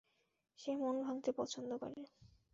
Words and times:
সে 0.59 0.71
মন 0.75 0.95
ভাঙ্গতে 1.03 1.31
পছন্দ 1.37 1.71
করে। 1.81 2.01